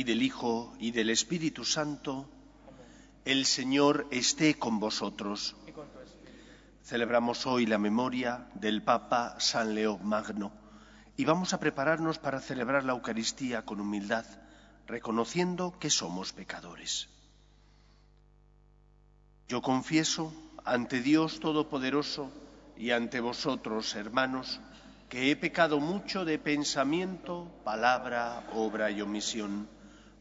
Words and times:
y 0.00 0.04
del 0.04 0.22
Hijo 0.22 0.72
y 0.78 0.92
del 0.92 1.10
Espíritu 1.10 1.62
Santo, 1.62 2.26
el 3.26 3.44
Señor 3.44 4.06
esté 4.10 4.58
con 4.58 4.80
vosotros. 4.80 5.54
Celebramos 6.82 7.46
hoy 7.46 7.66
la 7.66 7.76
memoria 7.76 8.48
del 8.54 8.82
Papa 8.82 9.38
San 9.40 9.74
León 9.74 10.00
Magno 10.02 10.52
y 11.18 11.26
vamos 11.26 11.52
a 11.52 11.60
prepararnos 11.60 12.18
para 12.18 12.40
celebrar 12.40 12.84
la 12.84 12.92
Eucaristía 12.92 13.66
con 13.66 13.78
humildad, 13.78 14.24
reconociendo 14.86 15.78
que 15.78 15.90
somos 15.90 16.32
pecadores. 16.32 17.10
Yo 19.48 19.60
confieso 19.60 20.32
ante 20.64 21.02
Dios 21.02 21.40
Todopoderoso 21.40 22.32
y 22.74 22.92
ante 22.92 23.20
vosotros, 23.20 23.94
hermanos, 23.96 24.60
que 25.10 25.30
he 25.30 25.36
pecado 25.36 25.78
mucho 25.78 26.24
de 26.24 26.38
pensamiento, 26.38 27.52
palabra, 27.64 28.48
obra 28.54 28.90
y 28.90 29.02
omisión, 29.02 29.68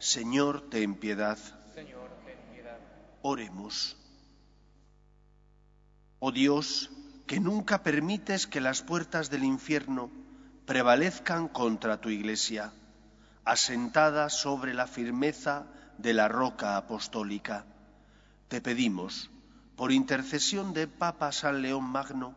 Señor, 0.00 0.70
ten 0.70 0.94
piedad. 0.94 1.38
Oremos. 3.20 3.98
Oh 6.20 6.32
Dios, 6.32 6.90
que 7.26 7.38
nunca 7.38 7.82
permites 7.82 8.46
que 8.46 8.62
las 8.62 8.80
puertas 8.80 9.28
del 9.28 9.44
infierno 9.44 10.10
prevalezcan 10.64 11.48
contra 11.48 12.00
tu 12.00 12.08
Iglesia, 12.08 12.72
asentada 13.44 14.30
sobre 14.30 14.72
la 14.72 14.86
firmeza 14.86 15.66
de 15.98 16.14
la 16.14 16.28
roca 16.28 16.78
apostólica. 16.78 17.66
Te 18.48 18.62
pedimos, 18.62 19.30
por 19.76 19.92
intercesión 19.92 20.72
de 20.72 20.88
Papa 20.88 21.30
San 21.30 21.60
León 21.60 21.84
Magno, 21.84 22.34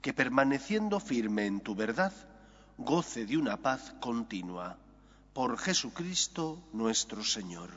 que 0.00 0.14
permaneciendo 0.14 1.00
firme 1.00 1.46
en 1.46 1.60
tu 1.60 1.74
verdad, 1.74 2.12
goce 2.78 3.26
de 3.26 3.36
una 3.36 3.56
paz 3.56 3.94
continua. 4.00 4.78
Por 5.40 5.56
Jesucristo 5.56 6.58
nuestro 6.74 7.24
Señor. 7.24 7.70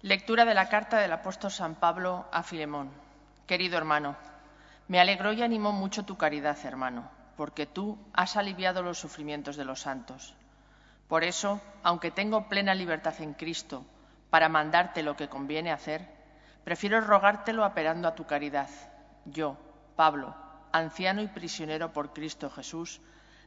Lectura 0.00 0.46
de 0.46 0.54
la 0.54 0.70
carta 0.70 0.96
del 1.00 1.12
apóstol 1.12 1.50
San 1.50 1.74
Pablo 1.74 2.24
a 2.32 2.42
Filemón. 2.42 2.88
Querido 3.46 3.76
hermano, 3.76 4.16
me 4.88 4.98
alegró 5.00 5.34
y 5.34 5.42
animó 5.42 5.72
mucho 5.72 6.06
tu 6.06 6.16
caridad, 6.16 6.56
hermano, 6.64 7.10
porque 7.36 7.66
tú 7.66 7.98
has 8.14 8.38
aliviado 8.38 8.82
los 8.82 8.96
sufrimientos 8.96 9.56
de 9.56 9.66
los 9.66 9.82
santos. 9.82 10.32
Por 11.08 11.24
eso, 11.24 11.60
aunque 11.82 12.10
tengo 12.10 12.48
plena 12.48 12.74
libertad 12.74 13.20
en 13.20 13.34
Cristo 13.34 13.84
para 14.30 14.48
mandarte 14.48 15.02
lo 15.02 15.14
que 15.14 15.28
conviene 15.28 15.72
hacer, 15.72 16.08
prefiero 16.64 17.02
rogártelo 17.02 17.66
apelando 17.66 18.08
a 18.08 18.14
tu 18.14 18.24
caridad. 18.24 18.70
Yo, 19.26 19.58
Pablo, 19.94 20.34
anciano 20.72 21.22
y 21.22 21.28
prisionero 21.28 21.92
por 21.92 22.12
Cristo 22.12 22.50
Jesús, 22.50 23.00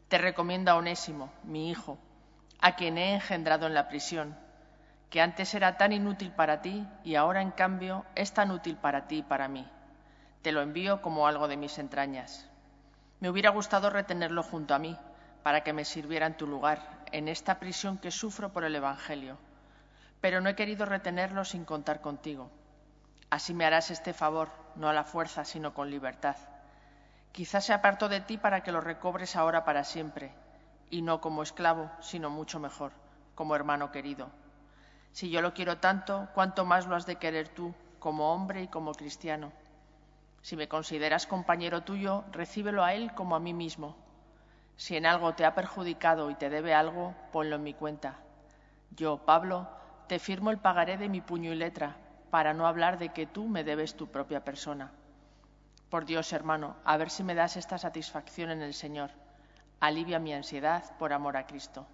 te 0.08 0.18
recomiendo 0.18 0.72
a 0.72 0.76
Onésimo, 0.76 1.32
mi 1.44 1.70
hijo, 1.70 1.98
a 2.60 2.76
quien 2.76 2.98
he 2.98 3.14
engendrado 3.14 3.68
en 3.68 3.74
la 3.74 3.88
prisión, 3.88 4.38
que 5.10 5.22
antes 5.22 5.54
era 5.54 5.78
tan 5.78 5.92
inútil 5.92 6.32
para 6.32 6.62
ti 6.62 6.88
y 7.04 7.16
ahora, 7.16 7.42
en 7.42 7.52
cambio, 7.52 8.06
es 8.16 8.34
tan 8.34 8.52
útil 8.52 8.78
para 8.78 9.08
ti 9.08 9.18
y 9.18 9.24
para 9.24 9.48
mí. 9.48 9.68
Te 10.42 10.52
lo 10.52 10.62
envío 10.62 11.02
como 11.02 11.28
algo 11.28 11.48
de 11.48 11.58
mis 11.58 11.78
entrañas. 11.78 12.50
Me 13.20 13.30
hubiera 13.30 13.52
gustado 13.52 13.90
retenerlo 13.90 14.44
junto 14.44 14.74
a 14.74 14.80
mí, 14.80 14.98
para 15.44 15.62
que 15.62 15.74
me 15.74 15.86
sirviera 15.86 16.26
en 16.26 16.38
tu 16.38 16.48
lugar, 16.48 17.06
en 17.12 17.28
esta 17.28 17.60
prisión 17.60 17.98
que 17.98 18.12
sufro 18.12 18.52
por 18.52 18.64
el 18.64 18.76
Evangelio. 18.76 19.38
Pero 20.20 20.42
no 20.42 20.50
he 20.50 20.56
querido 20.56 20.86
retenerlo 20.86 21.46
sin 21.46 21.66
contar 21.66 22.02
contigo. 22.02 22.50
Así 23.30 23.54
me 23.54 23.66
harás 23.66 23.92
este 23.92 24.14
favor, 24.14 24.50
no 24.76 24.90
a 24.90 24.94
la 24.94 25.04
fuerza, 25.04 25.44
sino 25.46 25.74
con 25.74 25.90
libertad. 25.90 26.38
Quizás 27.34 27.66
se 27.66 27.74
apartó 27.74 28.10
de 28.10 28.22
ti 28.22 28.38
para 28.38 28.62
que 28.62 28.72
lo 28.72 28.80
recobres 28.80 29.36
ahora 29.36 29.66
para 29.66 29.84
siempre, 29.84 30.32
y 30.92 31.02
no 31.02 31.20
como 31.20 31.42
esclavo, 31.42 31.90
sino 32.00 32.30
mucho 32.30 32.60
mejor, 32.60 32.92
como 33.34 33.56
hermano 33.56 33.92
querido. 33.92 34.30
Si 35.14 35.32
yo 35.32 35.42
lo 35.42 35.56
quiero 35.56 35.80
tanto, 35.80 36.30
¿cuánto 36.36 36.64
más 36.64 36.86
lo 36.86 36.96
has 36.96 37.08
de 37.08 37.16
querer 37.16 37.50
tú, 37.50 37.74
como 37.98 38.32
hombre 38.32 38.62
y 38.62 38.68
como 38.68 38.94
cristiano? 38.94 39.52
Si 40.44 40.56
me 40.56 40.68
consideras 40.68 41.26
compañero 41.26 41.82
tuyo, 41.82 42.24
recíbelo 42.32 42.84
a 42.84 42.94
él 42.94 43.16
como 43.16 43.36
a 43.36 43.40
mí 43.40 43.52
mismo. 43.52 43.96
Si 44.76 44.96
en 44.96 45.08
algo 45.08 45.34
te 45.34 45.44
ha 45.44 45.56
perjudicado 45.56 46.30
y 46.30 46.36
te 46.36 46.52
debe 46.52 46.76
algo, 46.76 47.16
ponlo 47.32 47.56
en 47.56 47.64
mi 47.64 47.74
cuenta. 47.74 48.20
Yo, 48.92 49.26
Pablo, 49.26 49.68
te 50.08 50.20
firmo 50.20 50.52
el 50.52 50.60
pagaré 50.60 50.98
de 50.98 51.10
mi 51.10 51.20
puño 51.20 51.52
y 51.52 51.56
letra, 51.56 51.98
para 52.30 52.54
no 52.54 52.68
hablar 52.68 53.00
de 53.00 53.10
que 53.10 53.26
tú 53.26 53.48
me 53.48 53.64
debes 53.64 53.96
tu 53.96 54.06
propia 54.12 54.44
persona. 54.44 54.92
Por 55.94 56.06
Dios, 56.06 56.34
hermano, 56.34 56.76
a 56.86 56.98
ver 56.98 57.12
si 57.12 57.22
me 57.24 57.36
das 57.36 57.56
esta 57.56 57.78
satisfacción 57.78 58.50
en 58.50 58.64
el 58.64 58.74
Señor. 58.74 59.12
Alivia 59.80 60.18
mi 60.18 60.34
ansiedad 60.34 60.84
por 60.98 61.14
amor 61.14 61.38
a 61.38 61.46
Cristo. 61.46 61.86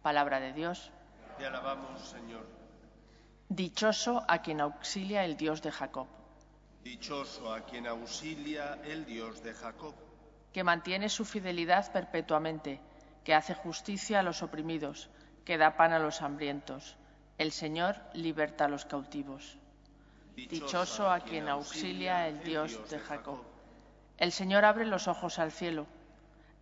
Palabra 0.00 0.40
de 0.40 0.54
Dios. 0.54 0.90
Te 1.36 1.44
alabamos, 1.44 2.00
Señor. 2.00 2.46
Dichoso 3.50 4.24
a 4.26 4.40
quien 4.40 4.62
auxilia 4.62 5.22
el 5.26 5.36
Dios 5.36 5.60
de 5.60 5.70
Jacob, 5.70 6.06
Dichoso 6.82 7.52
a 7.52 7.60
quien 7.60 7.86
auxilia 7.86 8.78
el 8.84 9.04
Dios 9.04 9.42
de 9.42 9.52
Jacob, 9.52 9.94
que 10.54 10.64
mantiene 10.64 11.10
su 11.10 11.26
fidelidad 11.26 11.92
perpetuamente, 11.92 12.80
que 13.22 13.34
hace 13.34 13.52
justicia 13.52 14.20
a 14.20 14.22
los 14.22 14.42
oprimidos, 14.42 15.10
que 15.44 15.58
da 15.58 15.76
pan 15.76 15.92
a 15.92 15.98
los 15.98 16.22
hambrientos. 16.22 16.96
El 17.36 17.52
Señor 17.52 18.00
liberta 18.14 18.64
a 18.64 18.68
los 18.68 18.86
cautivos. 18.86 19.58
Dichoso 20.36 21.10
a 21.10 21.20
quien 21.20 21.48
auxilia 21.48 22.28
el 22.28 22.42
Dios 22.44 22.90
de 22.90 22.98
Jacob. 22.98 23.40
El 24.18 24.32
Señor 24.32 24.66
abre 24.66 24.84
los 24.84 25.08
ojos 25.08 25.38
al 25.38 25.50
cielo. 25.50 25.86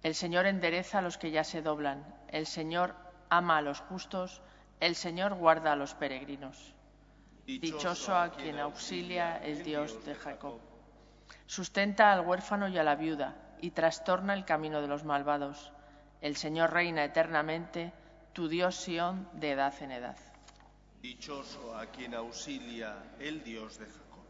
El 0.04 0.14
Señor 0.14 0.46
endereza 0.46 0.98
a 0.98 1.02
los 1.02 1.18
que 1.18 1.32
ya 1.32 1.42
se 1.42 1.60
doblan. 1.60 2.04
El 2.28 2.46
Señor 2.46 2.94
ama 3.30 3.58
a 3.58 3.62
los 3.62 3.80
justos. 3.80 4.42
El 4.78 4.94
Señor 4.94 5.34
guarda 5.34 5.72
a 5.72 5.76
los 5.76 5.94
peregrinos. 5.94 6.72
Dichoso 7.46 8.16
a 8.16 8.30
quien 8.30 8.60
auxilia 8.60 9.38
el 9.38 9.64
Dios 9.64 10.04
de 10.06 10.14
Jacob. 10.14 10.60
Sustenta 11.46 12.12
al 12.12 12.20
huérfano 12.20 12.68
y 12.68 12.78
a 12.78 12.84
la 12.84 12.94
viuda 12.94 13.34
y 13.60 13.72
trastorna 13.72 14.34
el 14.34 14.44
camino 14.44 14.82
de 14.82 14.88
los 14.88 15.02
malvados. 15.02 15.72
El 16.20 16.36
Señor 16.36 16.72
reina 16.72 17.02
eternamente, 17.02 17.92
tu 18.32 18.46
Dios 18.46 18.76
Sión 18.76 19.28
de 19.32 19.50
edad 19.50 19.74
en 19.82 19.90
edad. 19.90 20.16
Dichoso 21.04 21.76
a 21.76 21.84
quien 21.92 22.14
auxilia 22.14 22.90
el 23.20 23.44
Dios 23.44 23.78
de 23.78 23.84
Jacob. 23.84 24.24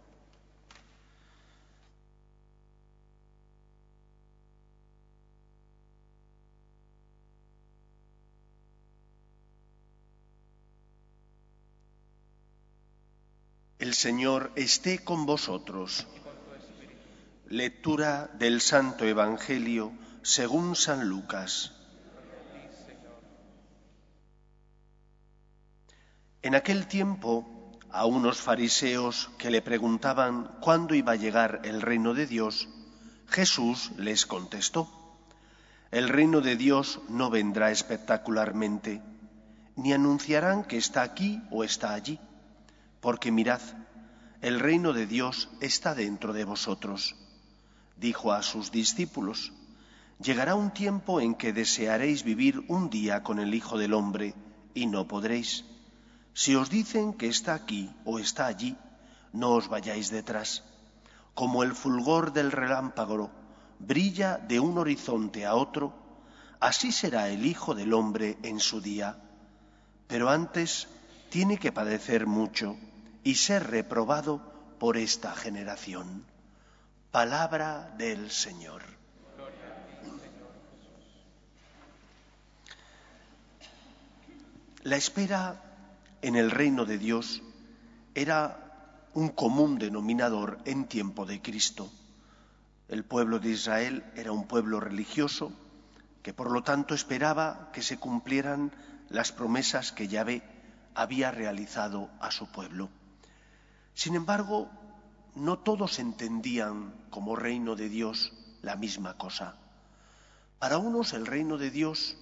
El 13.78 13.94
Señor 13.94 14.50
esté 14.56 15.04
con 15.04 15.26
vosotros. 15.26 16.08
Lectura 17.46 18.26
del 18.34 18.60
Santo 18.60 19.04
Evangelio 19.04 19.92
según 20.22 20.74
San 20.74 21.08
Lucas. 21.08 21.73
En 26.44 26.54
aquel 26.54 26.86
tiempo, 26.86 27.46
a 27.90 28.04
unos 28.04 28.38
fariseos 28.38 29.30
que 29.38 29.50
le 29.50 29.62
preguntaban 29.62 30.50
cuándo 30.60 30.94
iba 30.94 31.12
a 31.12 31.16
llegar 31.16 31.62
el 31.64 31.80
reino 31.80 32.12
de 32.12 32.26
Dios, 32.26 32.68
Jesús 33.26 33.92
les 33.96 34.26
contestó, 34.26 34.86
El 35.90 36.10
reino 36.10 36.42
de 36.42 36.56
Dios 36.56 37.00
no 37.08 37.30
vendrá 37.30 37.70
espectacularmente, 37.70 39.00
ni 39.76 39.94
anunciarán 39.94 40.64
que 40.64 40.76
está 40.76 41.00
aquí 41.00 41.40
o 41.50 41.64
está 41.64 41.94
allí, 41.94 42.20
porque 43.00 43.32
mirad, 43.32 43.62
el 44.42 44.60
reino 44.60 44.92
de 44.92 45.06
Dios 45.06 45.48
está 45.62 45.94
dentro 45.94 46.34
de 46.34 46.44
vosotros. 46.44 47.16
Dijo 47.96 48.32
a 48.32 48.42
sus 48.42 48.70
discípulos, 48.70 49.54
Llegará 50.22 50.56
un 50.56 50.74
tiempo 50.74 51.22
en 51.22 51.36
que 51.36 51.54
desearéis 51.54 52.22
vivir 52.22 52.66
un 52.68 52.90
día 52.90 53.22
con 53.22 53.38
el 53.38 53.54
Hijo 53.54 53.78
del 53.78 53.94
Hombre 53.94 54.34
y 54.74 54.84
no 54.84 55.08
podréis. 55.08 55.64
Si 56.34 56.56
os 56.56 56.68
dicen 56.68 57.14
que 57.14 57.28
está 57.28 57.54
aquí 57.54 57.94
o 58.04 58.18
está 58.18 58.46
allí, 58.46 58.76
no 59.32 59.54
os 59.54 59.68
vayáis 59.68 60.10
detrás. 60.10 60.64
Como 61.32 61.62
el 61.62 61.74
fulgor 61.74 62.32
del 62.32 62.50
relámpago 62.50 63.30
brilla 63.78 64.38
de 64.38 64.58
un 64.58 64.78
horizonte 64.78 65.46
a 65.46 65.54
otro, 65.54 65.94
así 66.58 66.90
será 66.90 67.28
el 67.28 67.46
Hijo 67.46 67.74
del 67.74 67.92
Hombre 67.92 68.36
en 68.42 68.58
su 68.58 68.80
día. 68.80 69.16
Pero 70.08 70.28
antes 70.28 70.88
tiene 71.30 71.58
que 71.58 71.72
padecer 71.72 72.26
mucho 72.26 72.76
y 73.22 73.36
ser 73.36 73.70
reprobado 73.70 74.42
por 74.78 74.96
esta 74.96 75.34
generación. 75.34 76.24
Palabra 77.12 77.94
del 77.96 78.30
Señor. 78.32 78.82
La 84.82 84.96
espera 84.96 85.73
en 86.24 86.36
el 86.36 86.50
reino 86.50 86.86
de 86.86 86.96
Dios 86.96 87.42
era 88.14 89.10
un 89.12 89.28
común 89.28 89.78
denominador 89.78 90.58
en 90.64 90.86
tiempo 90.86 91.26
de 91.26 91.42
Cristo. 91.42 91.92
El 92.88 93.04
pueblo 93.04 93.40
de 93.40 93.50
Israel 93.50 94.02
era 94.16 94.32
un 94.32 94.46
pueblo 94.46 94.80
religioso 94.80 95.52
que 96.22 96.32
por 96.32 96.50
lo 96.50 96.62
tanto 96.62 96.94
esperaba 96.94 97.68
que 97.74 97.82
se 97.82 97.98
cumplieran 97.98 98.72
las 99.10 99.32
promesas 99.32 99.92
que 99.92 100.08
Yahvé 100.08 100.42
había 100.94 101.30
realizado 101.30 102.08
a 102.20 102.30
su 102.30 102.50
pueblo. 102.50 102.88
Sin 103.92 104.14
embargo, 104.14 104.70
no 105.34 105.58
todos 105.58 105.98
entendían 105.98 106.94
como 107.10 107.36
reino 107.36 107.76
de 107.76 107.90
Dios 107.90 108.32
la 108.62 108.76
misma 108.76 109.18
cosa. 109.18 109.56
Para 110.58 110.78
unos 110.78 111.12
el 111.12 111.26
reino 111.26 111.58
de 111.58 111.70
Dios 111.70 112.16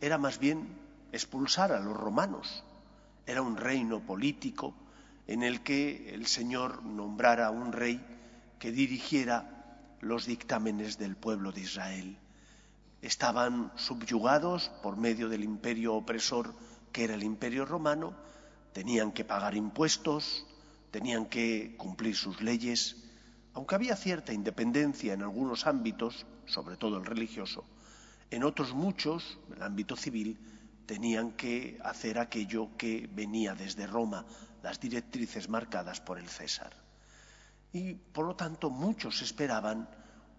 era 0.00 0.16
más 0.16 0.38
bien 0.38 0.80
expulsar 1.12 1.72
a 1.72 1.80
los 1.80 1.94
romanos. 1.94 2.64
Era 3.26 3.42
un 3.42 3.56
reino 3.56 4.00
político 4.00 4.74
en 5.26 5.42
el 5.42 5.62
que 5.62 6.14
el 6.14 6.26
Señor 6.26 6.84
nombrara 6.84 7.50
un 7.50 7.72
rey 7.72 8.00
que 8.58 8.70
dirigiera 8.70 9.56
los 10.00 10.26
dictámenes 10.26 10.98
del 10.98 11.16
pueblo 11.16 11.52
de 11.52 11.62
Israel. 11.62 12.16
Estaban 13.02 13.72
subyugados 13.76 14.70
por 14.82 14.96
medio 14.96 15.28
del 15.28 15.44
imperio 15.44 15.94
opresor 15.94 16.54
que 16.92 17.04
era 17.04 17.14
el 17.14 17.24
imperio 17.24 17.66
romano, 17.66 18.14
tenían 18.72 19.12
que 19.12 19.24
pagar 19.24 19.54
impuestos, 19.54 20.46
tenían 20.90 21.26
que 21.26 21.74
cumplir 21.76 22.16
sus 22.16 22.40
leyes, 22.40 22.96
aunque 23.52 23.74
había 23.74 23.96
cierta 23.96 24.32
independencia 24.32 25.12
en 25.12 25.22
algunos 25.22 25.66
ámbitos, 25.66 26.24
sobre 26.46 26.76
todo 26.76 26.98
el 26.98 27.04
religioso, 27.04 27.64
en 28.30 28.44
otros 28.44 28.72
muchos, 28.72 29.38
el 29.54 29.62
ámbito 29.62 29.96
civil, 29.96 30.38
tenían 30.86 31.32
que 31.32 31.78
hacer 31.84 32.18
aquello 32.18 32.76
que 32.76 33.08
venía 33.12 33.54
desde 33.54 33.86
Roma, 33.86 34.24
las 34.62 34.80
directrices 34.80 35.48
marcadas 35.48 36.00
por 36.00 36.18
el 36.18 36.28
César. 36.28 36.72
Y 37.72 37.94
por 37.94 38.26
lo 38.26 38.36
tanto 38.36 38.70
muchos 38.70 39.20
esperaban 39.20 39.88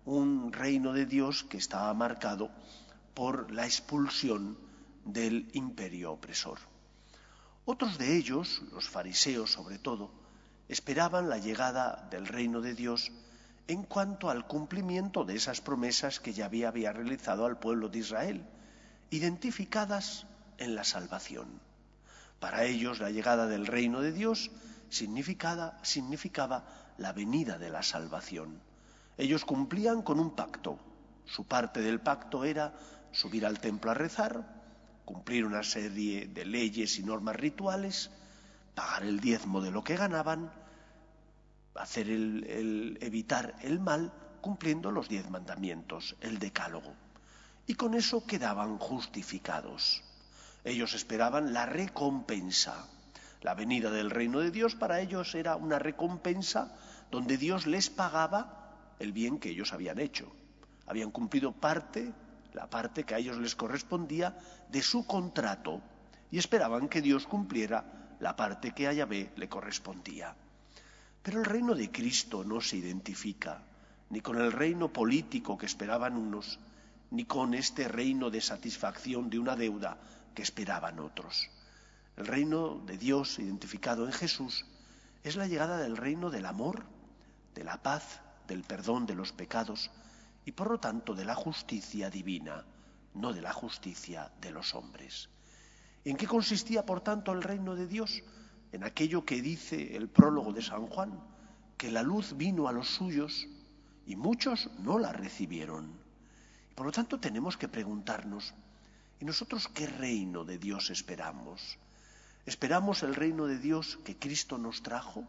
un 0.05 0.51
reino 0.53 0.94
de 0.94 1.05
Dios 1.05 1.44
que 1.44 1.57
estaba 1.57 1.94
marcado 1.94 2.49
por 3.13 3.51
la 3.51 3.65
expulsión 3.65 4.57
del 5.03 5.49
imperio 5.53 6.13
opresor. 6.13 6.59
Otros 7.65 7.97
de 7.97 8.15
ellos, 8.15 8.61
los 8.71 8.88
fariseos 8.88 9.51
sobre 9.51 9.77
todo, 9.77 10.11
esperaban 10.69 11.29
la 11.29 11.38
llegada 11.38 12.07
del 12.09 12.25
reino 12.25 12.61
de 12.61 12.73
Dios 12.73 13.11
en 13.67 13.83
cuanto 13.83 14.29
al 14.29 14.47
cumplimiento 14.47 15.25
de 15.25 15.35
esas 15.35 15.59
promesas 15.59 16.21
que 16.21 16.31
ya 16.31 16.45
había, 16.45 16.69
había 16.69 16.94
realizado 16.94 17.45
al 17.45 17.59
pueblo 17.59 17.89
de 17.89 17.99
Israel, 17.99 18.45
identificadas 19.09 20.25
en 20.57 20.75
la 20.75 20.83
salvación. 20.83 21.59
Para 22.39 22.65
ellos 22.65 23.00
la 23.00 23.09
llegada 23.09 23.48
del 23.48 23.65
reino 23.65 24.01
de 24.01 24.12
Dios 24.12 24.51
significaba, 24.89 25.80
la 26.98 27.13
venida 27.13 27.57
de 27.57 27.69
la 27.69 27.83
salvación. 27.83 28.59
Ellos 29.18 29.45
cumplían 29.45 30.01
con 30.01 30.19
un 30.19 30.36
pacto. 30.36 30.80
Su 31.25 31.45
parte 31.45 31.81
del 31.81 32.00
pacto 32.00 32.44
era 32.44 32.74
subir 33.12 33.45
al 33.45 33.59
templo 33.59 33.92
a 33.92 33.94
rezar, 33.94 34.45
cumplir 35.06 35.45
una 35.45 35.63
serie 35.63 36.27
de 36.27 36.45
leyes 36.45 36.98
y 36.98 37.04
normas 37.04 37.36
rituales, 37.36 38.09
pagar 38.75 39.04
el 39.04 39.19
diezmo 39.19 39.62
de 39.62 39.71
lo 39.71 39.83
que 39.83 39.95
ganaban, 39.95 40.51
hacer 41.75 42.09
el, 42.09 42.98
evitar 43.01 43.56
el 43.62 43.80
mal 43.80 44.12
cumpliendo 44.42 44.92
los 44.92 45.09
diez 45.09 45.30
mandamientos, 45.30 46.15
el 46.21 46.39
decálogo. 46.39 46.94
Y 47.65 47.75
con 47.75 47.94
eso 47.94 48.25
quedaban 48.25 48.77
justificados. 48.77 50.04
Ellos 50.68 50.96
esperaban 50.96 51.54
la 51.54 51.66
recompensa. 51.66 52.90
La 53.42 53.54
venida 53.54 53.90
del 53.90 54.10
reino 54.10 54.42
de 54.42 54.52
Dios 54.52 54.75
para 54.75 55.00
ellos 55.00 55.34
era 55.34 55.56
una 55.56 55.80
recompensa 55.80 56.75
donde 57.10 57.38
Dios 57.38 57.68
les 57.68 57.90
pagaba 57.90 58.75
el 59.00 59.14
bien 59.14 59.40
que 59.40 59.52
ellos 59.52 59.72
habían 59.72 59.98
hecho. 59.98 60.30
Habían 60.86 61.12
cumplido 61.12 61.54
parte, 61.54 62.12
la 62.52 62.69
parte 62.69 63.06
que 63.06 63.16
a 63.16 63.18
ellos 63.18 63.38
les 63.38 63.56
correspondía 63.56 64.38
de 64.68 64.81
su 64.81 65.08
contrato 65.08 65.81
y 66.31 66.38
esperaban 66.38 66.90
que 66.90 67.02
Dios 67.02 67.28
cumpliera 67.28 68.18
la 68.19 68.36
parte 68.36 68.74
que 68.74 68.90
a 68.90 68.94
Yahvé 68.94 69.31
le 69.38 69.48
correspondía. 69.48 70.36
Pero 71.24 71.40
el 71.40 71.46
reino 71.46 71.75
de 71.75 71.90
Cristo 71.92 72.44
no 72.44 72.60
se 72.60 72.75
identifica 72.75 73.64
ni 74.10 74.19
con 74.19 74.38
el 74.38 74.52
reino 74.52 74.92
político 74.92 75.58
que 75.58 75.66
esperaban 75.66 76.18
unos, 76.18 76.60
ni 77.12 77.24
con 77.24 77.54
este 77.54 77.88
reino 77.88 78.30
de 78.30 78.42
satisfacción 78.42 79.30
de 79.30 79.40
una 79.40 79.56
deuda 79.56 79.97
que 80.37 80.44
esperaban 80.44 80.99
otros. 80.99 81.49
El 82.15 82.27
reino 82.27 82.79
de 82.85 82.95
Dios 82.95 83.39
identificado 83.39 84.06
en 84.06 84.13
Jesús 84.13 84.67
es 85.23 85.35
la 85.35 85.47
llegada 85.47 85.79
del 85.79 85.97
reino 85.97 86.29
del 86.29 86.45
amor, 86.45 86.83
de 87.56 87.63
la 87.63 87.81
paz, 87.81 88.21
del 88.47 88.61
perdón 88.61 89.07
de 89.07 89.15
los 89.15 89.31
pecados 89.31 89.89
y 90.45 90.51
por 90.51 90.69
lo 90.69 90.79
tanto 90.79 91.15
de 91.15 91.25
la 91.25 91.33
justicia 91.33 92.11
divina, 92.11 92.65
no 93.15 93.33
de 93.33 93.41
la 93.41 93.51
justicia 93.51 94.31
de 94.39 94.51
los 94.51 94.75
hombres. 94.75 95.27
¿En 96.06 96.15
qué 96.17 96.27
consistía, 96.27 96.85
por 96.85 97.01
tanto, 97.01 97.31
el 97.31 97.41
reino 97.41 97.73
de 97.73 97.87
Dios? 97.87 98.21
En 98.71 98.83
aquello 98.83 99.25
que 99.25 99.41
dice 99.41 99.97
el 99.97 100.07
prólogo 100.07 100.53
de 100.53 100.61
San 100.61 100.85
Juan, 100.85 101.19
que 101.77 101.89
la 101.89 102.03
luz 102.03 102.37
vino 102.37 102.67
a 102.67 102.73
los 102.73 102.89
suyos 102.89 103.47
y 104.06 104.15
muchos 104.15 104.69
no 104.77 104.99
la 104.99 105.13
recibieron. 105.13 105.99
Por 106.75 106.85
lo 106.85 106.91
tanto, 106.91 107.19
tenemos 107.19 107.57
que 107.57 107.67
preguntarnos, 107.67 108.53
¿Y 109.19 109.26
nosotros 109.26 109.68
qué 109.68 109.88
reino 109.88 110.44
de 110.44 110.59
Dios 110.59 110.92
esperamos? 110.92 111.80
¿Esperamos 112.45 113.02
el 113.02 113.16
reino 113.16 113.47
de 113.47 113.57
Dios 113.57 113.97
que 114.06 114.16
Cristo 114.18 114.59
nos 114.59 114.83
trajo? 114.83 115.26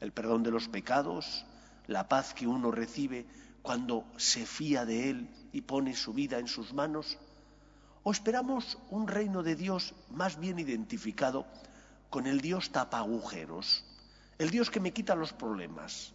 El 0.00 0.12
perdón 0.12 0.44
de 0.44 0.52
los 0.52 0.68
pecados, 0.68 1.44
la 1.88 2.08
paz 2.08 2.32
que 2.32 2.46
uno 2.46 2.70
recibe 2.70 3.26
cuando 3.62 4.04
se 4.16 4.46
fía 4.46 4.84
de 4.84 5.10
Él 5.10 5.28
y 5.52 5.62
pone 5.62 5.96
su 5.96 6.12
vida 6.12 6.38
en 6.38 6.46
sus 6.46 6.72
manos? 6.72 7.18
¿O 8.04 8.12
esperamos 8.12 8.78
un 8.90 9.08
reino 9.08 9.42
de 9.42 9.56
Dios 9.56 9.94
más 10.10 10.38
bien 10.38 10.60
identificado 10.60 11.46
con 12.10 12.28
el 12.28 12.40
Dios 12.40 12.70
tapa 12.70 12.98
agujeros, 12.98 13.84
el 14.38 14.50
Dios 14.50 14.70
que 14.70 14.80
me 14.80 14.92
quita 14.92 15.16
los 15.16 15.32
problemas? 15.32 16.12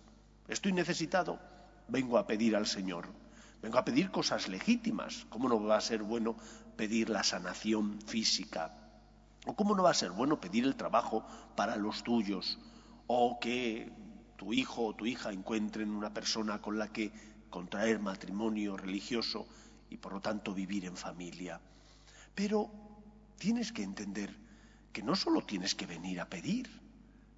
Estoy 0.47 0.71
necesitado, 0.71 1.37
vengo 1.89 2.17
a 2.17 2.27
pedir 2.27 2.55
al 2.55 2.65
Señor. 2.65 3.07
Vengo 3.61 3.77
a 3.77 3.83
pedir 3.83 4.09
cosas 4.09 4.47
legítimas. 4.47 5.25
¿Cómo 5.29 5.49
no 5.49 5.61
va 5.61 5.77
a 5.77 5.81
ser 5.81 6.01
bueno 6.01 6.37
pedir 6.79 7.09
la 7.09 7.23
sanación 7.23 7.99
física? 8.07 8.71
¿O 9.45 9.53
cómo 9.53 9.75
no 9.75 9.83
va 9.83 9.91
a 9.91 10.01
ser 10.01 10.11
bueno 10.11 10.39
pedir 10.39 10.63
el 10.63 10.77
trabajo 10.77 11.25
para 11.57 11.75
los 11.75 12.03
tuyos? 12.05 12.57
¿O 13.05 13.37
que 13.37 13.91
tu 14.37 14.53
hijo 14.53 14.85
o 14.85 14.95
tu 14.95 15.05
hija 15.05 15.33
encuentren 15.33 15.91
una 15.91 16.13
persona 16.13 16.61
con 16.61 16.79
la 16.79 16.87
que 16.87 17.11
contraer 17.49 17.99
matrimonio 17.99 18.77
religioso 18.77 19.45
y 19.89 19.97
por 19.97 20.13
lo 20.13 20.21
tanto 20.21 20.53
vivir 20.53 20.85
en 20.85 20.95
familia? 20.95 21.59
Pero 22.33 22.71
tienes 23.37 23.73
que 23.73 23.83
entender 23.83 24.33
que 24.93 25.03
no 25.03 25.17
solo 25.17 25.41
tienes 25.41 25.75
que 25.75 25.85
venir 25.85 26.21
a 26.21 26.29
pedir, 26.29 26.69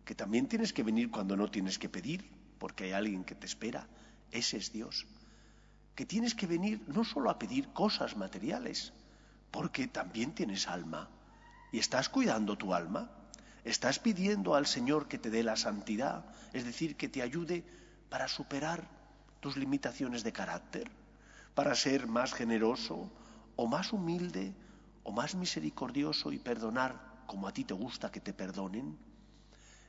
que 0.06 0.14
también 0.14 0.46
tienes 0.46 0.72
que 0.72 0.84
venir 0.84 1.10
cuando 1.10 1.36
no 1.36 1.50
tienes 1.50 1.80
que 1.80 1.90
pedir, 1.90 2.30
porque 2.60 2.84
hay 2.84 2.92
alguien 2.92 3.24
que 3.24 3.34
te 3.34 3.48
espera. 3.48 3.88
Ese 4.30 4.58
es 4.58 4.72
Dios 4.72 5.08
que 5.96 6.06
tienes 6.06 6.34
que 6.36 6.48
venir 6.48 6.82
no 6.88 7.04
solo 7.04 7.30
a 7.30 7.38
pedir 7.38 7.68
cosas 7.74 8.16
materiales, 8.16 8.94
porque 9.52 9.88
también 9.88 10.34
tienes 10.34 10.68
alma 10.68 11.10
y 11.72 11.80
estás 11.80 12.10
cuidando 12.10 12.58
tu 12.58 12.74
alma. 12.74 13.12
Estás 13.64 14.00
pidiendo 14.00 14.56
al 14.56 14.66
Señor 14.66 15.08
que 15.08 15.20
te 15.20 15.30
dé 15.30 15.44
la 15.44 15.56
santidad, 15.56 16.26
es 16.52 16.66
decir, 16.66 16.98
que 16.98 17.10
te 17.10 17.22
ayude 17.22 17.64
para 18.10 18.28
superar 18.28 18.88
tus 19.40 19.56
limitaciones 19.56 20.24
de 20.24 20.34
carácter, 20.34 20.92
para 21.54 21.76
ser 21.76 22.08
más 22.08 22.34
generoso 22.34 23.12
o 23.56 23.68
más 23.68 23.94
humilde 23.94 24.56
o 25.04 25.12
más 25.12 25.36
misericordioso 25.36 26.32
y 26.32 26.40
perdonar 26.40 27.24
como 27.28 27.48
a 27.48 27.54
ti 27.54 27.64
te 27.64 27.74
gusta 27.74 28.12
que 28.12 28.20
te 28.20 28.34
perdonen. 28.34 28.98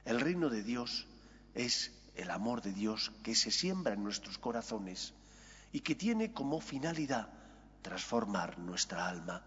El 0.04 0.20
reino 0.20 0.50
de 0.50 0.62
Dios 0.62 1.06
es 1.54 1.92
el 2.14 2.30
amor 2.30 2.60
de 2.60 2.72
Dios 2.72 3.12
que 3.22 3.34
se 3.34 3.50
siembra 3.50 3.94
en 3.94 4.04
nuestros 4.04 4.36
corazones 4.36 5.14
y 5.72 5.80
que 5.80 5.94
tiene 5.94 6.32
como 6.32 6.60
finalidad 6.60 7.30
transformar 7.80 8.58
nuestra 8.58 9.08
alma 9.08 9.42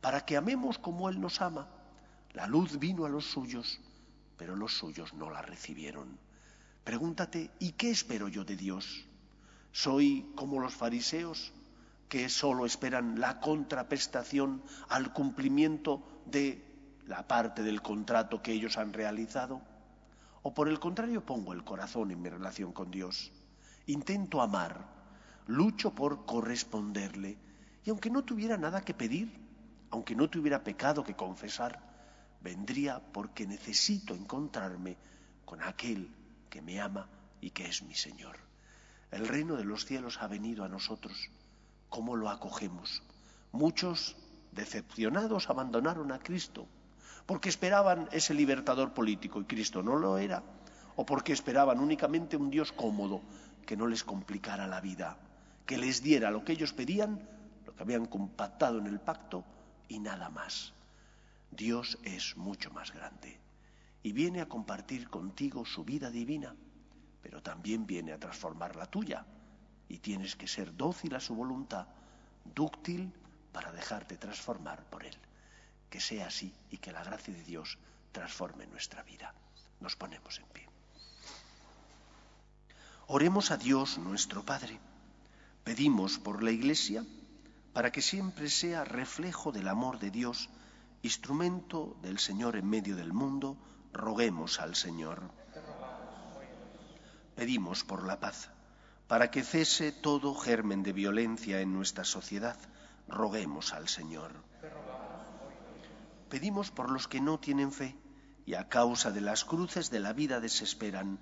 para 0.00 0.24
que 0.24 0.36
amemos 0.36 0.78
como 0.78 1.08
Él 1.08 1.20
nos 1.20 1.40
ama. 1.40 1.68
La 2.32 2.46
luz 2.46 2.78
vino 2.78 3.04
a 3.04 3.08
los 3.08 3.24
suyos, 3.24 3.80
pero 4.36 4.54
los 4.54 4.74
suyos 4.74 5.14
no 5.14 5.30
la 5.30 5.42
recibieron. 5.42 6.18
Pregúntate, 6.84 7.50
¿y 7.58 7.72
qué 7.72 7.90
espero 7.90 8.28
yo 8.28 8.44
de 8.44 8.56
Dios? 8.56 9.06
¿Soy 9.72 10.30
como 10.34 10.60
los 10.60 10.74
fariseos 10.74 11.52
que 12.08 12.28
solo 12.28 12.64
esperan 12.64 13.20
la 13.20 13.40
contraprestación 13.40 14.62
al 14.88 15.12
cumplimiento 15.12 16.02
de 16.26 16.64
la 17.06 17.26
parte 17.26 17.62
del 17.62 17.82
contrato 17.82 18.42
que 18.42 18.52
ellos 18.52 18.78
han 18.78 18.92
realizado? 18.92 19.60
¿O 20.42 20.54
por 20.54 20.68
el 20.68 20.78
contrario 20.78 21.26
pongo 21.26 21.52
el 21.52 21.64
corazón 21.64 22.10
en 22.10 22.22
mi 22.22 22.30
relación 22.30 22.72
con 22.72 22.90
Dios? 22.90 23.32
Intento 23.86 24.40
amar, 24.40 24.86
lucho 25.46 25.94
por 25.94 26.24
corresponderle, 26.24 27.36
y 27.84 27.90
aunque 27.90 28.10
no 28.10 28.22
tuviera 28.22 28.56
nada 28.56 28.82
que 28.82 28.94
pedir, 28.94 29.47
aunque 29.90 30.14
no 30.14 30.28
tuviera 30.28 30.62
pecado 30.62 31.04
que 31.04 31.16
confesar, 31.16 31.80
vendría 32.40 33.00
porque 33.12 33.46
necesito 33.46 34.14
encontrarme 34.14 34.96
con 35.44 35.62
aquel 35.62 36.14
que 36.50 36.62
me 36.62 36.80
ama 36.80 37.08
y 37.40 37.50
que 37.50 37.66
es 37.66 37.82
mi 37.82 37.94
Señor. 37.94 38.36
El 39.10 39.26
reino 39.26 39.56
de 39.56 39.64
los 39.64 39.86
cielos 39.86 40.18
ha 40.20 40.26
venido 40.26 40.64
a 40.64 40.68
nosotros. 40.68 41.30
¿Cómo 41.88 42.16
lo 42.16 42.28
acogemos? 42.28 43.02
Muchos, 43.52 44.16
decepcionados, 44.52 45.48
abandonaron 45.48 46.12
a 46.12 46.18
Cristo 46.18 46.68
porque 47.28 47.50
esperaban 47.50 48.08
ese 48.10 48.32
libertador 48.32 48.94
político 48.94 49.38
y 49.38 49.44
Cristo 49.44 49.82
no 49.82 49.96
lo 49.96 50.16
era, 50.16 50.42
o 50.96 51.04
porque 51.04 51.34
esperaban 51.34 51.78
únicamente 51.78 52.38
un 52.38 52.48
Dios 52.48 52.72
cómodo 52.72 53.20
que 53.66 53.76
no 53.76 53.86
les 53.86 54.02
complicara 54.02 54.66
la 54.66 54.80
vida, 54.80 55.18
que 55.66 55.76
les 55.76 56.02
diera 56.02 56.30
lo 56.30 56.42
que 56.42 56.52
ellos 56.52 56.72
pedían, 56.72 57.20
lo 57.66 57.74
que 57.74 57.82
habían 57.82 58.06
compactado 58.06 58.78
en 58.78 58.86
el 58.86 58.98
pacto 58.98 59.44
y 59.88 59.98
nada 59.98 60.30
más. 60.30 60.72
Dios 61.50 61.98
es 62.02 62.36
mucho 62.36 62.70
más 62.70 62.92
grande 62.92 63.38
y 64.02 64.12
viene 64.12 64.40
a 64.40 64.48
compartir 64.48 65.08
contigo 65.08 65.64
su 65.64 65.84
vida 65.84 66.10
divina, 66.10 66.54
pero 67.22 67.42
también 67.42 67.86
viene 67.86 68.12
a 68.12 68.18
transformar 68.18 68.76
la 68.76 68.86
tuya 68.86 69.26
y 69.88 69.98
tienes 69.98 70.36
que 70.36 70.46
ser 70.46 70.76
dócil 70.76 71.14
a 71.14 71.20
su 71.20 71.34
voluntad, 71.34 71.86
dúctil 72.44 73.12
para 73.52 73.72
dejarte 73.72 74.16
transformar 74.16 74.84
por 74.84 75.04
Él. 75.04 75.16
Que 75.90 76.00
sea 76.00 76.26
así 76.26 76.54
y 76.70 76.76
que 76.76 76.92
la 76.92 77.02
gracia 77.02 77.32
de 77.32 77.42
Dios 77.42 77.78
transforme 78.12 78.66
nuestra 78.66 79.02
vida. 79.02 79.34
Nos 79.80 79.96
ponemos 79.96 80.38
en 80.38 80.46
pie. 80.48 80.68
Oremos 83.06 83.50
a 83.50 83.56
Dios 83.56 83.96
nuestro 83.96 84.44
Padre. 84.44 84.78
Pedimos 85.64 86.18
por 86.18 86.42
la 86.42 86.50
Iglesia 86.50 87.04
para 87.78 87.92
que 87.92 88.02
siempre 88.02 88.50
sea 88.50 88.82
reflejo 88.82 89.52
del 89.52 89.68
amor 89.68 90.00
de 90.00 90.10
Dios, 90.10 90.50
instrumento 91.02 91.96
del 92.02 92.18
Señor 92.18 92.56
en 92.56 92.68
medio 92.68 92.96
del 92.96 93.12
mundo, 93.12 93.56
roguemos 93.92 94.58
al 94.58 94.74
Señor. 94.74 95.22
Pedimos 97.36 97.84
por 97.84 98.04
la 98.04 98.18
paz, 98.18 98.50
para 99.06 99.30
que 99.30 99.44
cese 99.44 99.92
todo 99.92 100.34
germen 100.34 100.82
de 100.82 100.92
violencia 100.92 101.60
en 101.60 101.72
nuestra 101.72 102.02
sociedad, 102.02 102.56
roguemos 103.06 103.72
al 103.72 103.86
Señor. 103.86 104.32
Pedimos 106.30 106.72
por 106.72 106.90
los 106.90 107.06
que 107.06 107.20
no 107.20 107.38
tienen 107.38 107.70
fe 107.70 107.96
y 108.44 108.54
a 108.54 108.68
causa 108.68 109.12
de 109.12 109.20
las 109.20 109.44
cruces 109.44 109.88
de 109.88 110.00
la 110.00 110.12
vida 110.12 110.40
desesperan, 110.40 111.20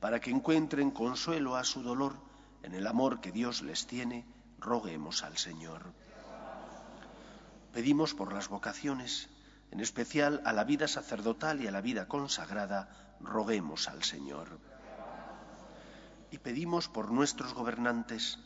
para 0.00 0.20
que 0.20 0.30
encuentren 0.30 0.90
consuelo 0.90 1.56
a 1.56 1.64
su 1.64 1.82
dolor 1.82 2.16
en 2.62 2.72
el 2.72 2.86
amor 2.86 3.20
que 3.20 3.30
Dios 3.30 3.60
les 3.60 3.86
tiene, 3.86 4.24
roguemos 4.58 5.22
al 5.22 5.36
Señor. 5.36 5.82
Pedimos 7.72 8.14
por 8.14 8.32
las 8.32 8.48
vocaciones, 8.48 9.28
en 9.70 9.80
especial 9.80 10.42
a 10.44 10.52
la 10.52 10.64
vida 10.64 10.88
sacerdotal 10.88 11.60
y 11.60 11.66
a 11.66 11.70
la 11.70 11.80
vida 11.80 12.08
consagrada, 12.08 13.16
roguemos 13.20 13.88
al 13.88 14.02
Señor. 14.02 14.58
Y 16.30 16.38
pedimos 16.38 16.88
por 16.88 17.10
nuestros 17.10 17.54
gobernantes 17.54 18.38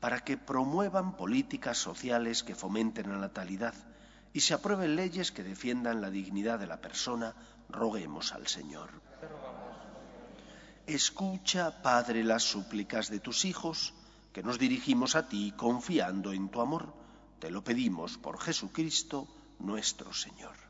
para 0.00 0.20
que 0.20 0.36
promuevan 0.36 1.16
políticas 1.16 1.78
sociales 1.78 2.42
que 2.42 2.54
fomenten 2.54 3.10
la 3.10 3.18
natalidad 3.18 3.74
y 4.32 4.40
se 4.40 4.54
aprueben 4.54 4.96
leyes 4.96 5.32
que 5.32 5.42
defiendan 5.42 6.00
la 6.00 6.10
dignidad 6.10 6.58
de 6.58 6.66
la 6.66 6.80
persona, 6.80 7.34
roguemos 7.68 8.32
al 8.32 8.46
Señor. 8.46 8.90
Escucha, 10.86 11.82
Padre, 11.82 12.24
las 12.24 12.42
súplicas 12.42 13.10
de 13.10 13.20
tus 13.20 13.44
hijos, 13.44 13.94
que 14.32 14.42
nos 14.42 14.58
dirigimos 14.58 15.16
a 15.16 15.28
ti 15.28 15.52
confiando 15.56 16.32
en 16.32 16.48
tu 16.48 16.60
amor. 16.60 16.94
Te 17.38 17.50
lo 17.50 17.64
pedimos 17.64 18.18
por 18.18 18.38
Jesucristo 18.38 19.26
nuestro 19.58 20.12
Señor. 20.12 20.69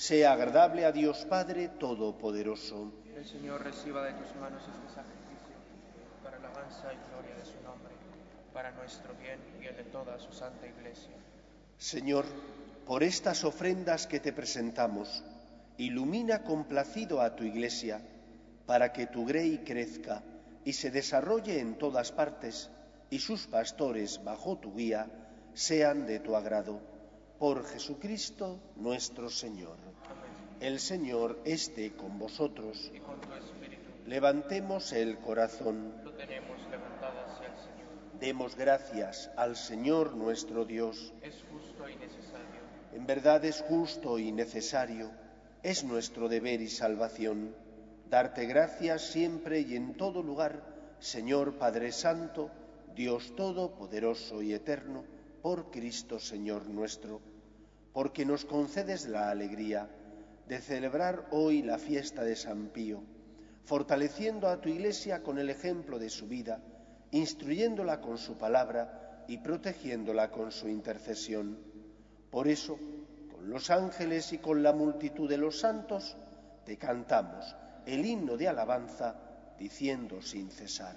sea 0.00 0.32
agradable 0.32 0.86
a 0.86 0.92
Dios 0.92 1.26
Padre 1.28 1.68
Todopoderoso. 1.68 2.90
El 3.14 3.26
Señor 3.26 3.62
reciba 3.62 4.02
de 4.02 4.14
tus 4.14 4.34
manos 4.36 4.62
este 4.62 4.94
sacrificio 4.94 5.52
para 6.24 6.38
la 6.38 6.48
alabanza 6.48 6.90
y 6.94 7.12
gloria 7.12 7.36
de 7.36 7.44
su 7.44 7.60
nombre, 7.62 7.92
para 8.54 8.70
nuestro 8.70 9.12
bien 9.20 9.38
y 9.60 9.66
el 9.66 9.76
de 9.76 9.84
toda 9.84 10.18
su 10.18 10.32
santa 10.32 10.66
iglesia. 10.66 11.12
Señor, 11.76 12.24
por 12.86 13.02
estas 13.02 13.44
ofrendas 13.44 14.06
que 14.06 14.20
te 14.20 14.32
presentamos, 14.32 15.22
ilumina 15.76 16.44
complacido 16.44 17.20
a 17.20 17.36
tu 17.36 17.44
iglesia, 17.44 18.00
para 18.64 18.94
que 18.94 19.06
tu 19.06 19.26
grey 19.26 19.58
crezca 19.66 20.22
y 20.64 20.72
se 20.72 20.90
desarrolle 20.90 21.60
en 21.60 21.76
todas 21.76 22.10
partes, 22.10 22.70
y 23.10 23.18
sus 23.18 23.46
pastores, 23.48 24.24
bajo 24.24 24.56
tu 24.56 24.74
guía, 24.74 25.10
sean 25.52 26.06
de 26.06 26.20
tu 26.20 26.36
agrado. 26.36 26.89
Por 27.40 27.64
Jesucristo 27.64 28.60
nuestro 28.76 29.30
Señor. 29.30 29.78
El 30.60 30.78
Señor 30.78 31.40
esté 31.46 31.96
con 31.96 32.18
vosotros. 32.18 32.92
Y 32.94 33.00
con 33.00 33.18
tu 33.18 33.32
espíritu 33.32 33.88
Levantemos 34.06 34.92
el 34.92 35.16
corazón. 35.16 35.94
lo 36.04 36.12
tenemos 36.12 36.60
levantado 36.70 37.18
hacia 37.24 37.46
el 37.46 37.56
Señor. 37.56 38.20
Demos 38.20 38.56
gracias 38.56 39.30
al 39.38 39.56
Señor 39.56 40.16
nuestro 40.16 40.66
Dios. 40.66 41.14
Es 41.22 41.42
justo 41.50 41.88
y 41.88 41.96
necesario. 41.96 42.60
En 42.92 43.06
verdad 43.06 43.42
es 43.46 43.62
justo 43.62 44.18
y 44.18 44.32
necesario, 44.32 45.10
es 45.62 45.82
nuestro 45.82 46.28
deber 46.28 46.60
y 46.60 46.68
salvación, 46.68 47.56
darte 48.10 48.44
gracias 48.44 49.00
siempre 49.00 49.60
y 49.60 49.76
en 49.76 49.94
todo 49.94 50.22
lugar, 50.22 50.62
Señor 50.98 51.56
Padre 51.56 51.90
Santo, 51.92 52.50
Dios 52.94 53.34
Todopoderoso 53.34 54.42
y 54.42 54.52
Eterno, 54.52 55.04
por 55.40 55.70
Cristo 55.70 56.18
Señor 56.18 56.66
nuestro, 56.66 57.22
porque 57.92 58.24
nos 58.24 58.44
concedes 58.44 59.08
la 59.08 59.30
alegría 59.30 59.88
de 60.48 60.60
celebrar 60.60 61.26
hoy 61.30 61.62
la 61.62 61.78
fiesta 61.78 62.24
de 62.24 62.36
San 62.36 62.68
Pío, 62.68 63.02
fortaleciendo 63.64 64.48
a 64.48 64.60
tu 64.60 64.68
Iglesia 64.68 65.22
con 65.22 65.38
el 65.38 65.50
ejemplo 65.50 65.98
de 65.98 66.10
su 66.10 66.26
vida, 66.26 66.60
instruyéndola 67.12 68.00
con 68.00 68.18
su 68.18 68.36
palabra 68.36 69.24
y 69.28 69.38
protegiéndola 69.38 70.30
con 70.30 70.50
su 70.50 70.68
intercesión. 70.68 71.58
Por 72.30 72.48
eso, 72.48 72.78
con 73.32 73.48
los 73.50 73.70
ángeles 73.70 74.32
y 74.32 74.38
con 74.38 74.62
la 74.62 74.72
multitud 74.72 75.28
de 75.28 75.38
los 75.38 75.58
santos, 75.60 76.16
te 76.64 76.76
cantamos 76.76 77.56
el 77.86 78.04
himno 78.04 78.36
de 78.36 78.48
alabanza, 78.48 79.14
diciendo 79.58 80.22
sin 80.22 80.50
cesar, 80.50 80.96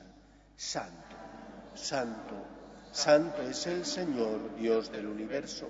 Santo, 0.56 1.16
Santo, 1.74 2.36
Santo 2.92 3.42
es 3.42 3.66
el 3.68 3.86
Señor, 3.86 4.56
Dios 4.56 4.92
del 4.92 5.08
universo. 5.08 5.70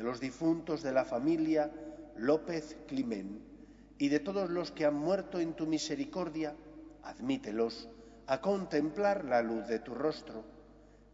de 0.00 0.06
los 0.06 0.18
difuntos 0.18 0.82
de 0.82 0.92
la 0.92 1.04
familia 1.04 1.70
López 2.16 2.78
Climén 2.88 3.44
y 3.98 4.08
de 4.08 4.18
todos 4.18 4.48
los 4.48 4.70
que 4.72 4.86
han 4.86 4.94
muerto 4.94 5.40
en 5.40 5.52
tu 5.52 5.66
misericordia, 5.66 6.56
admítelos 7.02 7.86
a 8.26 8.40
contemplar 8.40 9.26
la 9.26 9.42
luz 9.42 9.68
de 9.68 9.78
tu 9.78 9.94
rostro. 9.94 10.42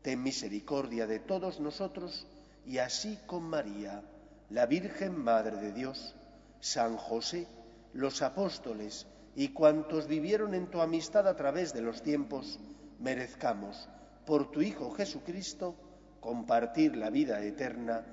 Ten 0.02 0.22
misericordia 0.22 1.08
de 1.08 1.18
todos 1.18 1.58
nosotros 1.58 2.28
y 2.64 2.78
así 2.78 3.18
con 3.26 3.42
María, 3.42 4.04
la 4.50 4.66
Virgen 4.66 5.18
Madre 5.18 5.56
de 5.56 5.72
Dios, 5.72 6.14
San 6.60 6.96
José, 6.96 7.48
los 7.92 8.22
apóstoles 8.22 9.08
y 9.34 9.48
cuantos 9.48 10.06
vivieron 10.06 10.54
en 10.54 10.70
tu 10.70 10.80
amistad 10.80 11.26
a 11.26 11.34
través 11.34 11.74
de 11.74 11.82
los 11.82 12.04
tiempos, 12.04 12.60
merezcamos, 13.00 13.88
por 14.24 14.52
tu 14.52 14.62
Hijo 14.62 14.92
Jesucristo, 14.92 15.74
compartir 16.20 16.96
la 16.96 17.10
vida 17.10 17.42
eterna 17.42 18.12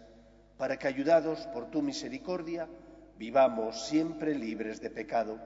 para 0.61 0.77
que, 0.77 0.87
ayudados 0.87 1.47
por 1.47 1.71
tu 1.71 1.81
misericordia, 1.81 2.69
vivamos 3.17 3.87
siempre 3.87 4.35
libres 4.35 4.79
de 4.79 4.91
pecado 4.91 5.39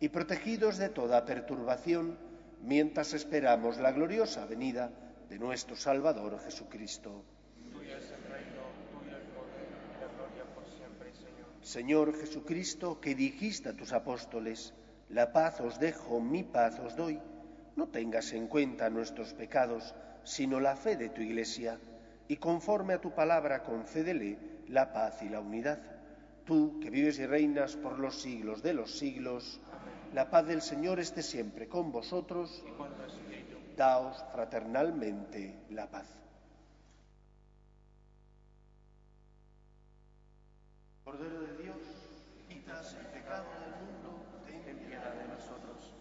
y 0.00 0.08
protegidos 0.08 0.78
de 0.78 0.88
toda 0.88 1.26
perturbación, 1.26 2.16
mientras 2.62 3.12
esperamos 3.12 3.76
la 3.76 3.92
gloriosa 3.92 4.46
venida 4.46 4.90
de 5.28 5.38
nuestro 5.38 5.76
Salvador 5.76 6.40
Jesucristo. 6.40 7.22
Señor 11.60 12.18
Jesucristo, 12.18 12.98
que 12.98 13.14
dijiste 13.14 13.68
a 13.68 13.76
tus 13.76 13.92
apóstoles, 13.92 14.72
la 15.10 15.34
paz 15.34 15.60
os 15.60 15.78
dejo, 15.78 16.18
mi 16.18 16.44
paz 16.44 16.78
os 16.78 16.96
doy, 16.96 17.20
no 17.76 17.88
tengas 17.88 18.32
en 18.32 18.46
cuenta 18.46 18.88
nuestros 18.88 19.34
pecados, 19.34 19.94
sino 20.24 20.60
la 20.60 20.76
fe 20.76 20.96
de 20.96 21.10
tu 21.10 21.20
Iglesia, 21.20 21.78
y 22.28 22.36
conforme 22.36 22.94
a 22.94 23.00
tu 23.00 23.14
palabra 23.14 23.62
concédele 23.62 24.38
la 24.68 24.92
paz 24.92 25.22
y 25.22 25.28
la 25.28 25.40
unidad. 25.40 25.78
Tú, 26.44 26.78
que 26.80 26.90
vives 26.90 27.18
y 27.18 27.26
reinas 27.26 27.76
por 27.76 27.98
los 27.98 28.20
siglos 28.20 28.62
de 28.62 28.74
los 28.74 28.98
siglos, 28.98 29.60
la 30.12 30.30
paz 30.30 30.46
del 30.46 30.62
Señor 30.62 31.00
esté 31.00 31.22
siempre 31.22 31.68
con 31.68 31.92
vosotros. 31.92 32.64
Daos 33.76 34.24
fraternalmente 34.32 35.66
la 35.70 35.90
paz. 35.90 36.06
Cordero 41.04 41.40
de 41.40 41.62
Dios, 41.62 41.76
quitas 42.48 42.94
el 42.94 43.06
pecado 43.06 43.44
del 43.60 43.86
mundo, 43.86 44.24
ten 44.46 44.78
piedad 44.78 45.14
de 45.14 45.28
nosotros. 45.28 45.94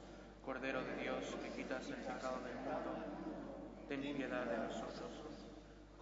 Cordero 0.44 0.84
de 0.84 0.96
Dios, 0.96 1.36
que 1.44 1.50
quitas 1.50 1.88
el 1.90 1.96
pecado 1.96 2.40
del 2.44 2.56
mundo, 2.56 2.96
ten 3.88 4.02
piedad 4.02 4.46
de 4.46 4.58
nosotros. 4.58 5.35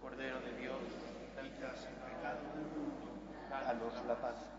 Cordero 0.04 0.38
de 0.40 0.52
Dios, 0.60 0.76
quitas 1.40 1.86
el 1.86 1.94
pecado 1.94 2.40
del 2.54 2.66
mundo, 2.76 4.06
la 4.06 4.14
paz. 4.16 4.53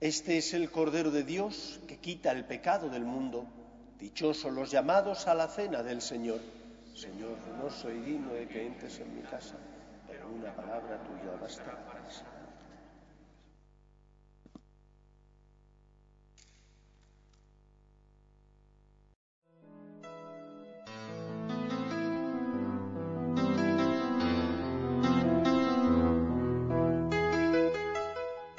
Este 0.00 0.36
es 0.36 0.52
el 0.52 0.70
Cordero 0.70 1.10
de 1.10 1.22
Dios 1.22 1.80
que 1.88 1.96
quita 1.96 2.30
el 2.30 2.44
pecado 2.44 2.90
del 2.90 3.04
mundo. 3.04 3.46
Dichosos 3.98 4.52
los 4.52 4.70
llamados 4.70 5.26
a 5.26 5.34
la 5.34 5.48
cena 5.48 5.82
del 5.82 6.02
Señor. 6.02 6.40
Señor, 6.94 7.38
no 7.58 7.70
soy 7.70 7.98
digno 8.00 8.34
de 8.34 8.46
que 8.46 8.66
entres 8.66 9.00
en 9.00 9.16
mi 9.16 9.22
casa, 9.22 9.56
pero 10.06 10.28
una 10.28 10.54
palabra 10.54 11.02
tuya 11.02 11.40
basta 11.40 11.64
para. 11.64 12.35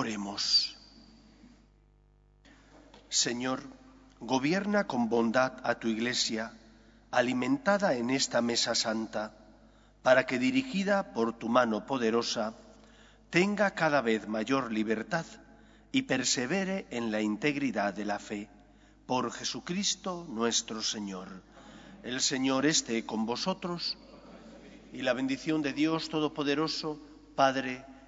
Oremos. 0.00 0.76
Señor, 3.08 3.64
gobierna 4.20 4.86
con 4.86 5.08
bondad 5.08 5.54
a 5.64 5.80
tu 5.80 5.88
Iglesia, 5.88 6.52
alimentada 7.10 7.94
en 7.94 8.10
esta 8.10 8.40
mesa 8.40 8.76
santa, 8.76 9.34
para 10.04 10.24
que 10.24 10.38
dirigida 10.38 11.12
por 11.12 11.36
tu 11.36 11.48
mano 11.48 11.84
poderosa, 11.84 12.54
tenga 13.30 13.74
cada 13.74 14.00
vez 14.00 14.28
mayor 14.28 14.70
libertad 14.70 15.26
y 15.90 16.02
persevere 16.02 16.86
en 16.90 17.10
la 17.10 17.20
integridad 17.20 17.92
de 17.92 18.04
la 18.04 18.20
fe. 18.20 18.48
Por 19.04 19.32
Jesucristo 19.32 20.24
nuestro 20.28 20.80
Señor. 20.80 21.42
El 22.04 22.20
Señor 22.20 22.66
esté 22.66 23.04
con 23.04 23.26
vosotros 23.26 23.98
y 24.92 25.02
la 25.02 25.12
bendición 25.12 25.60
de 25.60 25.72
Dios 25.72 26.08
Todopoderoso, 26.08 27.00
Padre, 27.34 27.84